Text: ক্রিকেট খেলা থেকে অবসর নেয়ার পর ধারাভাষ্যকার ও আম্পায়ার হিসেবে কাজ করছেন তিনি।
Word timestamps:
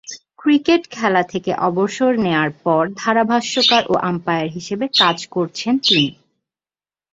ক্রিকেট 0.37 0.83
খেলা 0.91 1.23
থেকে 1.23 1.51
অবসর 1.67 2.11
নেয়ার 2.17 2.51
পর 2.63 2.83
ধারাভাষ্যকার 2.97 3.83
ও 3.87 4.03
আম্পায়ার 4.09 4.47
হিসেবে 4.49 4.85
কাজ 4.97 5.17
করছেন 5.27 5.73
তিনি। 5.79 6.07